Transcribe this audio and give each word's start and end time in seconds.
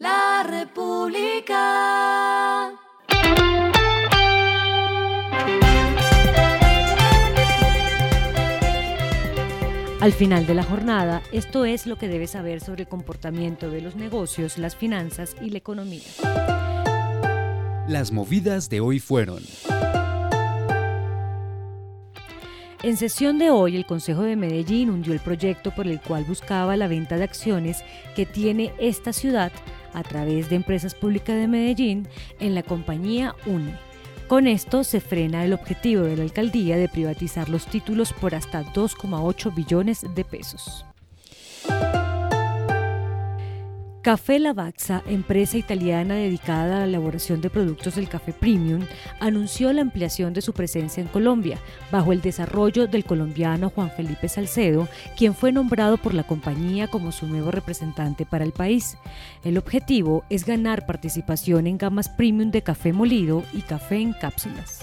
La 0.00 0.42
República. 0.48 1.58
Al 10.00 10.12
final 10.14 10.46
de 10.46 10.54
la 10.54 10.62
jornada, 10.62 11.20
esto 11.32 11.66
es 11.66 11.86
lo 11.86 11.96
que 11.96 12.08
debes 12.08 12.30
saber 12.30 12.62
sobre 12.62 12.84
el 12.84 12.88
comportamiento 12.88 13.68
de 13.68 13.82
los 13.82 13.94
negocios, 13.94 14.56
las 14.56 14.74
finanzas 14.74 15.36
y 15.42 15.50
la 15.50 15.58
economía. 15.58 16.08
Las 17.86 18.10
movidas 18.10 18.70
de 18.70 18.80
hoy 18.80 19.00
fueron. 19.00 19.42
En 22.82 22.96
sesión 22.96 23.38
de 23.38 23.50
hoy, 23.50 23.76
el 23.76 23.84
Consejo 23.84 24.22
de 24.22 24.36
Medellín 24.36 24.88
hundió 24.88 25.12
el 25.12 25.20
proyecto 25.20 25.74
por 25.74 25.86
el 25.86 26.00
cual 26.00 26.24
buscaba 26.24 26.78
la 26.78 26.88
venta 26.88 27.18
de 27.18 27.24
acciones 27.24 27.84
que 28.16 28.24
tiene 28.24 28.72
esta 28.78 29.12
ciudad 29.12 29.52
a 29.94 30.02
través 30.02 30.48
de 30.48 30.56
Empresas 30.56 30.94
Públicas 30.94 31.36
de 31.36 31.48
Medellín 31.48 32.08
en 32.38 32.54
la 32.54 32.62
compañía 32.62 33.34
UNE. 33.46 33.78
Con 34.28 34.46
esto 34.46 34.84
se 34.84 35.00
frena 35.00 35.44
el 35.44 35.52
objetivo 35.52 36.02
de 36.02 36.16
la 36.16 36.22
alcaldía 36.22 36.76
de 36.76 36.88
privatizar 36.88 37.48
los 37.48 37.66
títulos 37.66 38.12
por 38.12 38.34
hasta 38.34 38.62
2,8 38.62 39.54
billones 39.54 40.06
de 40.14 40.24
pesos. 40.24 40.84
Café 44.02 44.38
Lavazza, 44.38 45.02
empresa 45.06 45.58
italiana 45.58 46.14
dedicada 46.14 46.76
a 46.76 46.78
la 46.78 46.84
elaboración 46.84 47.42
de 47.42 47.50
productos 47.50 47.96
del 47.96 48.08
café 48.08 48.32
premium, 48.32 48.86
anunció 49.20 49.70
la 49.74 49.82
ampliación 49.82 50.32
de 50.32 50.40
su 50.40 50.54
presencia 50.54 51.02
en 51.02 51.08
Colombia, 51.08 51.58
bajo 51.92 52.14
el 52.14 52.22
desarrollo 52.22 52.86
del 52.86 53.04
colombiano 53.04 53.68
Juan 53.68 53.90
Felipe 53.90 54.30
Salcedo, 54.30 54.88
quien 55.18 55.34
fue 55.34 55.52
nombrado 55.52 55.98
por 55.98 56.14
la 56.14 56.22
compañía 56.22 56.88
como 56.88 57.12
su 57.12 57.26
nuevo 57.26 57.50
representante 57.50 58.24
para 58.24 58.42
el 58.42 58.52
país. 58.52 58.96
El 59.44 59.58
objetivo 59.58 60.24
es 60.30 60.46
ganar 60.46 60.86
participación 60.86 61.66
en 61.66 61.76
gamas 61.76 62.08
premium 62.08 62.50
de 62.50 62.62
café 62.62 62.94
molido 62.94 63.42
y 63.52 63.60
café 63.60 63.96
en 63.96 64.14
cápsulas. 64.14 64.80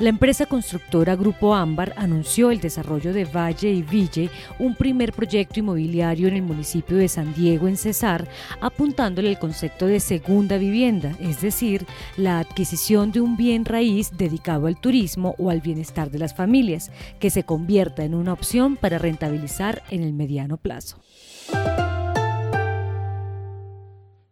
La 0.00 0.08
empresa 0.08 0.46
constructora 0.46 1.14
Grupo 1.14 1.54
Ámbar 1.54 1.94
anunció 1.96 2.50
el 2.50 2.60
desarrollo 2.60 3.12
de 3.12 3.26
Valle 3.26 3.70
y 3.70 3.82
Ville, 3.82 4.28
un 4.58 4.74
primer 4.74 5.12
proyecto 5.12 5.60
inmobiliario 5.60 6.26
en 6.26 6.34
el 6.34 6.42
municipio 6.42 6.96
de 6.96 7.06
San 7.06 7.32
Diego, 7.32 7.68
en 7.68 7.76
Cesar, 7.76 8.28
apuntándole 8.60 9.30
el 9.30 9.38
concepto 9.38 9.86
de 9.86 10.00
segunda 10.00 10.58
vivienda, 10.58 11.16
es 11.20 11.40
decir, 11.40 11.86
la 12.16 12.40
adquisición 12.40 13.12
de 13.12 13.20
un 13.20 13.36
bien 13.36 13.64
raíz 13.64 14.10
dedicado 14.16 14.66
al 14.66 14.80
turismo 14.80 15.36
o 15.38 15.48
al 15.50 15.60
bienestar 15.60 16.10
de 16.10 16.18
las 16.18 16.34
familias, 16.34 16.90
que 17.20 17.30
se 17.30 17.44
convierta 17.44 18.02
en 18.02 18.16
una 18.16 18.32
opción 18.32 18.76
para 18.76 18.98
rentabilizar 18.98 19.84
en 19.90 20.02
el 20.02 20.12
mediano 20.12 20.56
plazo. 20.56 20.98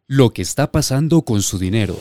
Lo 0.08 0.30
que 0.30 0.42
está 0.42 0.72
pasando 0.72 1.22
con 1.22 1.40
su 1.40 1.60
dinero. 1.60 1.96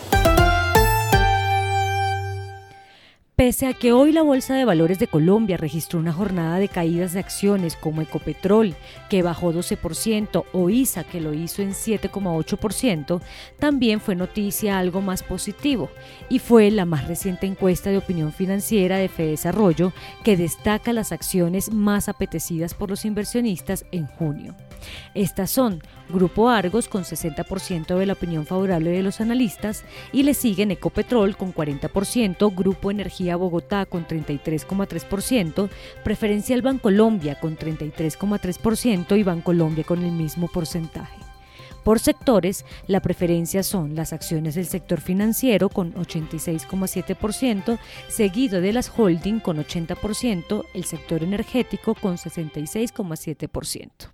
Pese 3.42 3.66
a 3.66 3.74
que 3.74 3.92
hoy 3.92 4.12
la 4.12 4.22
Bolsa 4.22 4.54
de 4.54 4.66
Valores 4.66 5.00
de 5.00 5.08
Colombia 5.08 5.58
registró 5.58 5.98
una 5.98 6.14
jornada 6.14 6.60
de 6.60 6.68
caídas 6.68 7.14
de 7.14 7.22
acciones 7.22 7.76
como 7.76 8.04
Ecopetrol, 8.04 8.76
que 9.10 9.24
bajó 9.24 9.52
12%, 9.52 10.46
o 10.54 10.70
ISA, 10.70 11.04
que 11.06 11.20
lo 11.20 11.34
hizo 11.34 11.64
en 11.64 11.72
7,8%, 11.72 13.20
también 13.58 14.00
fue 14.00 14.14
noticia 14.14 14.78
algo 14.78 15.02
más 15.02 15.24
positivo, 15.24 15.90
y 16.30 16.38
fue 16.38 16.70
la 16.70 16.86
más 16.86 17.08
reciente 17.08 17.48
encuesta 17.48 17.90
de 17.90 17.98
opinión 17.98 18.32
financiera 18.32 18.98
de 18.98 19.10
Desarrollo 19.10 19.92
que 20.24 20.38
destaca 20.38 20.94
las 20.94 21.12
acciones 21.12 21.74
más 21.74 22.10
apetecidas 22.10 22.76
por 22.76 22.92
los 22.92 23.06
inversionistas 23.06 23.86
en 23.92 24.06
junio. 24.06 24.56
Estas 25.14 25.52
son 25.52 25.82
Grupo 26.10 26.50
Argos 26.50 26.88
con 26.88 27.04
60% 27.04 27.98
de 27.98 28.06
la 28.06 28.14
opinión 28.14 28.46
favorable 28.46 28.92
de 28.92 29.04
los 29.04 29.22
analistas 29.22 29.84
y 30.12 30.24
le 30.24 30.34
siguen 30.34 30.72
Ecopetrol 30.72 31.38
con 31.38 31.54
40%, 31.54 32.54
Grupo 32.56 32.92
Energía 32.92 33.36
Bogotá 33.36 33.86
con 33.86 34.08
33,3%, 34.08 35.70
Preferencial 36.04 36.62
Bancolombia 36.62 37.40
con 37.40 37.58
33,3% 37.58 39.18
y 39.18 39.24
Bancolombia 39.24 39.84
con 39.84 40.04
el 40.04 40.12
mismo 40.12 40.48
porcentaje. 40.48 41.32
Por 41.84 42.00
sectores, 42.00 42.64
la 42.86 43.02
preferencia 43.02 43.64
son 43.64 43.96
las 43.96 44.14
acciones 44.14 44.54
del 44.56 44.68
sector 44.68 45.02
financiero 45.02 45.70
con 45.70 45.94
86,7%, 45.96 47.80
seguido 48.08 48.62
de 48.62 48.74
las 48.74 48.92
holding 48.96 49.40
con 49.40 49.58
80%, 49.58 50.66
el 50.76 50.84
sector 50.84 51.24
energético 51.24 51.96
con 51.96 52.18
66,7%. 52.18 54.12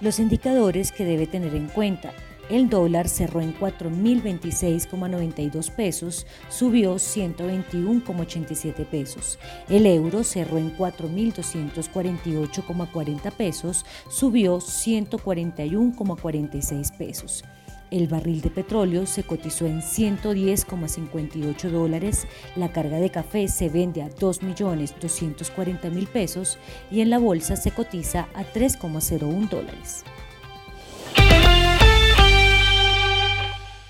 Los 0.00 0.20
indicadores 0.20 0.92
que 0.92 1.04
debe 1.04 1.26
tener 1.26 1.56
en 1.56 1.66
cuenta. 1.66 2.12
El 2.48 2.70
dólar 2.70 3.08
cerró 3.08 3.40
en 3.40 3.52
4.026,92 3.58 5.70
pesos, 5.70 6.24
subió 6.48 6.94
121,87 6.94 8.86
pesos. 8.86 9.40
El 9.68 9.86
euro 9.86 10.22
cerró 10.24 10.56
en 10.56 10.74
4.248,40 10.76 13.32
pesos, 13.32 13.84
subió 14.08 14.58
141,46 14.58 16.96
pesos. 16.96 17.44
El 17.90 18.06
barril 18.06 18.40
de 18.40 18.50
petróleo 18.50 19.06
se 19.06 19.22
cotizó 19.22 19.66
en 19.66 19.80
110,58 19.80 21.70
dólares, 21.70 22.26
la 22.56 22.70
carga 22.72 22.98
de 22.98 23.10
café 23.10 23.48
se 23.48 23.68
vende 23.68 24.02
a 24.02 24.10
2.240.000 24.10 26.06
pesos 26.08 26.58
y 26.90 27.00
en 27.00 27.10
la 27.10 27.18
bolsa 27.18 27.56
se 27.56 27.70
cotiza 27.70 28.28
a 28.34 28.44
3,01 28.44 29.48
dólares. 29.48 30.04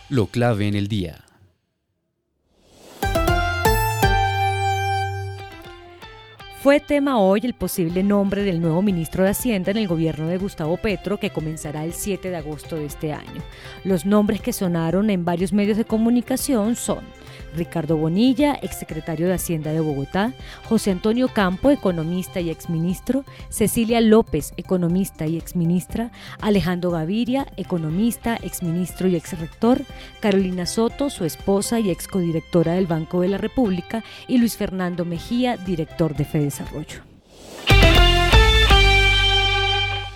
Lo 0.09 0.27
clave 0.29 0.69
en 0.69 0.75
el 0.75 0.89
día. 0.89 1.28
Fue 6.61 6.81
tema 6.81 7.21
hoy 7.21 7.43
el 7.45 7.55
posible 7.55 8.03
nombre 8.03 8.43
del 8.43 8.61
nuevo 8.61 8.83
ministro 8.83 9.23
de 9.23 9.31
Hacienda 9.31 9.71
en 9.71 9.77
el 9.77 9.87
gobierno 9.87 10.27
de 10.27 10.39
Gustavo 10.39 10.77
Petro, 10.77 11.17
que 11.17 11.31
comenzará 11.31 11.85
el 11.85 11.93
7 11.93 12.31
de 12.31 12.37
agosto 12.37 12.75
de 12.75 12.87
este 12.87 13.13
año. 13.13 13.43
Los 13.85 14.05
nombres 14.05 14.41
que 14.41 14.53
sonaron 14.53 15.09
en 15.11 15.25
varios 15.25 15.53
medios 15.53 15.77
de 15.77 15.85
comunicación 15.85 16.75
son 16.75 17.05
Ricardo 17.57 17.97
Bonilla, 17.97 18.59
exsecretario 18.63 19.27
de 19.27 19.35
Hacienda 19.35 19.73
de 19.73 19.81
Bogotá, 19.81 20.33
José 20.69 20.91
Antonio 20.91 21.29
Campo, 21.29 21.71
economista 21.71 22.41
y 22.41 22.51
exministro, 22.51 23.25
Cecilia 23.49 24.01
López, 24.01 24.53
economista 24.57 25.27
y 25.27 25.37
exministra, 25.37 26.11
Alejandro 26.41 26.91
Gaviria, 26.91 27.47
economista, 27.57 28.37
exministro 28.37 29.09
y 29.09 29.17
exrector, 29.17 29.83
Carolina 30.21 30.67
Soto, 30.67 31.11
su 31.11 31.25
esposa 31.25 31.81
y 31.81 31.91
excodirectora 31.91 32.73
del 32.73 32.87
Banco 32.87 33.21
de 33.21 33.29
la 33.29 33.39
República, 33.39 34.05
y 34.27 34.39
Luis 34.39 34.57
Fernando 34.57 35.05
Mejía, 35.05 35.57
director 35.57 36.17
de 36.17 36.25
Fedesarrollo. 36.25 37.03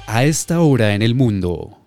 A 0.06 0.24
esta 0.24 0.60
hora 0.60 0.94
en 0.94 1.02
el 1.02 1.14
mundo. 1.14 1.78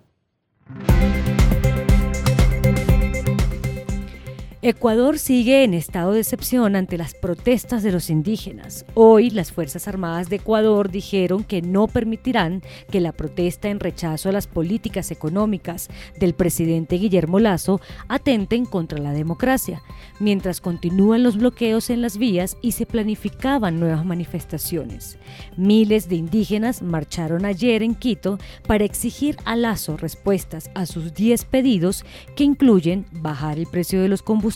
Ecuador 4.68 5.20
sigue 5.20 5.62
en 5.62 5.74
estado 5.74 6.10
de 6.10 6.18
excepción 6.18 6.74
ante 6.74 6.98
las 6.98 7.14
protestas 7.14 7.84
de 7.84 7.92
los 7.92 8.10
indígenas. 8.10 8.84
Hoy 8.94 9.30
las 9.30 9.52
Fuerzas 9.52 9.86
Armadas 9.86 10.28
de 10.28 10.36
Ecuador 10.36 10.90
dijeron 10.90 11.44
que 11.44 11.62
no 11.62 11.86
permitirán 11.86 12.62
que 12.90 13.00
la 13.00 13.12
protesta 13.12 13.68
en 13.68 13.78
rechazo 13.78 14.28
a 14.28 14.32
las 14.32 14.48
políticas 14.48 15.12
económicas 15.12 15.86
del 16.18 16.34
presidente 16.34 16.96
Guillermo 16.96 17.38
Lazo 17.38 17.80
atenten 18.08 18.64
contra 18.64 18.98
la 18.98 19.12
democracia, 19.12 19.82
mientras 20.18 20.60
continúan 20.60 21.22
los 21.22 21.36
bloqueos 21.36 21.88
en 21.88 22.02
las 22.02 22.18
vías 22.18 22.56
y 22.60 22.72
se 22.72 22.86
planificaban 22.86 23.78
nuevas 23.78 24.04
manifestaciones. 24.04 25.16
Miles 25.56 26.08
de 26.08 26.16
indígenas 26.16 26.82
marcharon 26.82 27.44
ayer 27.44 27.84
en 27.84 27.94
Quito 27.94 28.38
para 28.66 28.84
exigir 28.84 29.36
a 29.44 29.54
Lazo 29.54 29.96
respuestas 29.96 30.70
a 30.74 30.86
sus 30.86 31.14
10 31.14 31.44
pedidos 31.44 32.04
que 32.34 32.42
incluyen 32.42 33.06
bajar 33.12 33.60
el 33.60 33.66
precio 33.68 34.02
de 34.02 34.08
los 34.08 34.22
combustibles, 34.22 34.55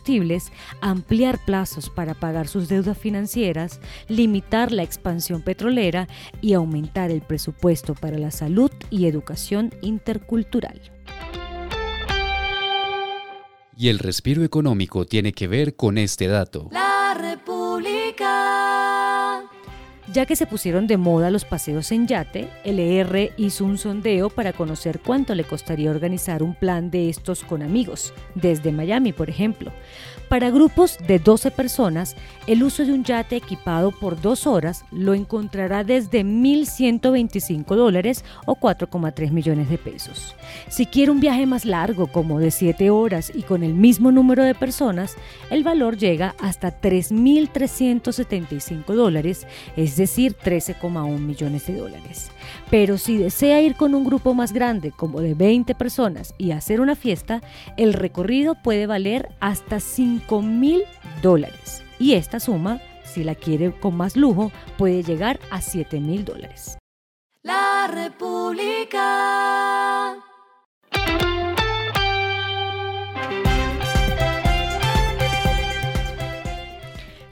ampliar 0.81 1.45
plazos 1.45 1.91
para 1.91 2.15
pagar 2.15 2.49
sus 2.49 2.69
deudas 2.69 2.99
financieras, 2.99 3.81
limitar 4.09 4.73
la 4.73 4.83
expansión 4.83 5.43
petrolera 5.43 6.09
y 6.41 6.55
aumentar 6.55 7.11
el 7.11 7.21
presupuesto 7.21 7.95
para 7.95 8.19
la 8.19 8.31
salud 8.31 8.71
y 8.91 9.07
educación 9.07 9.73
intercultural. 9.83 10.81
Y 13.77 13.89
el 13.89 13.99
respiro 13.99 14.45
económico 14.45 15.07
tiene 15.07 15.33
que 15.33 15.49
ver 15.49 15.75
con 15.75 15.97
este 15.97 16.27
dato. 16.27 16.69
La 16.71 16.90
Ya 20.13 20.27
que 20.27 20.35
se 20.35 20.47
pusieron 20.47 20.89
de 20.89 20.97
moda 20.97 21.31
los 21.31 21.45
paseos 21.45 21.93
en 21.93 22.09
yate, 22.09 22.49
LR 22.65 23.31
hizo 23.37 23.65
un 23.65 23.79
sondeo 23.79 24.29
para 24.29 24.53
conocer 24.53 24.99
cuánto 24.99 25.37
le 25.37 25.45
costaría 25.45 25.89
organizar 25.89 26.43
un 26.43 26.55
plan 26.55 26.91
de 26.91 27.09
estos 27.09 27.45
con 27.45 27.63
amigos, 27.63 28.13
desde 28.35 28.73
Miami, 28.73 29.13
por 29.13 29.31
ejemplo. 29.31 29.71
Para 30.29 30.51
grupos 30.51 30.99
de 31.09 31.19
12 31.19 31.51
personas, 31.51 32.15
el 32.47 32.63
uso 32.63 32.85
de 32.85 32.93
un 32.93 33.03
yate 33.03 33.35
equipado 33.35 33.91
por 33.91 34.21
dos 34.21 34.47
horas 34.47 34.85
lo 34.93 35.15
encontrará 35.15 35.83
desde 35.83 36.25
1.125 36.25 37.75
dólares 37.75 38.25
o 38.47 38.55
4,3 38.55 39.33
millones 39.33 39.69
de 39.69 39.77
pesos. 39.77 40.37
Si 40.69 40.87
quiere 40.87 41.11
un 41.11 41.19
viaje 41.19 41.47
más 41.47 41.65
largo, 41.65 42.07
como 42.07 42.39
de 42.39 42.53
7 42.53 42.91
horas 42.91 43.33
y 43.35 43.43
con 43.43 43.65
el 43.65 43.75
mismo 43.75 44.13
número 44.13 44.45
de 44.45 44.55
personas, 44.55 45.17
el 45.51 45.65
valor 45.65 45.97
llega 45.97 46.37
hasta 46.41 46.81
3.375 46.81 48.95
dólares, 48.95 49.49
es 49.77 49.97
decir, 50.01 50.37
13,1 50.37 51.19
millones 51.19 51.67
de 51.67 51.77
dólares. 51.77 52.31
Pero 52.71 52.99
si 52.99 53.17
desea 53.19 53.61
ir 53.63 53.77
con 53.77 53.95
un 53.95 54.05
grupo 54.05 54.35
más 54.35 54.53
grande, 54.53 54.91
como 54.91 55.21
de 55.21 55.35
20 55.35 55.75
personas, 55.77 56.35
y 56.39 56.51
hacer 56.51 56.81
una 56.81 56.97
fiesta, 56.97 57.43
el 57.77 57.93
recorrido 57.93 58.57
puede 58.57 58.87
valer 58.87 59.29
hasta 59.39 59.79
5 59.79 60.43
mil 60.43 60.83
dólares. 61.23 61.85
Y 61.99 62.15
esta 62.15 62.41
suma, 62.41 62.81
si 63.05 63.23
la 63.23 63.35
quiere 63.35 63.73
con 63.73 63.97
más 63.97 64.17
lujo, 64.17 64.51
puede 64.77 65.03
llegar 65.03 65.39
a 65.51 65.61
7 65.61 66.01
mil 66.01 66.25
dólares. 66.25 66.79
La 67.43 67.89
República. 67.93 69.01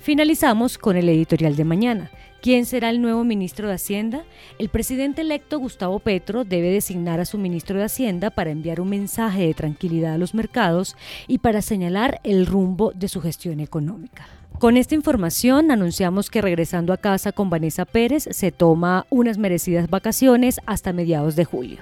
Finalizamos 0.09 0.79
con 0.79 0.97
el 0.97 1.07
editorial 1.11 1.55
de 1.55 1.65
mañana. 1.65 2.11
¿Quién 2.41 2.67
será 2.67 2.91
el 2.91 3.03
nuevo 3.03 3.25
ministro 3.25 3.67
de 3.67 3.75
Hacienda? 3.75 4.23
El 4.61 4.69
presidente 4.69 5.23
electo 5.23 5.59
Gustavo 5.59 5.99
Petro 5.99 6.45
debe 6.45 6.71
designar 6.71 7.19
a 7.19 7.25
su 7.25 7.37
ministro 7.37 7.79
de 7.79 7.85
Hacienda 7.85 8.31
para 8.31 8.53
enviar 8.53 8.81
un 8.81 8.91
mensaje 8.91 9.45
de 9.45 9.55
tranquilidad 9.55 10.15
a 10.15 10.19
los 10.19 10.35
mercados 10.35 10.97
y 11.27 11.39
para 11.39 11.63
señalar 11.63 12.21
el 12.23 12.47
rumbo 12.47 12.93
de 12.95 13.09
su 13.09 13.21
gestión 13.21 13.59
económica. 13.59 14.29
Con 14.61 14.77
esta 14.77 14.95
información 14.95 15.73
anunciamos 15.73 16.31
que 16.31 16.41
regresando 16.41 16.93
a 16.93 16.97
casa 16.97 17.33
con 17.33 17.51
Vanessa 17.51 17.85
Pérez 17.85 18.29
se 18.31 18.53
toma 18.53 19.05
unas 19.11 19.37
merecidas 19.37 19.91
vacaciones 19.91 20.61
hasta 20.65 20.93
mediados 20.93 21.35
de 21.35 21.45
julio. 21.45 21.79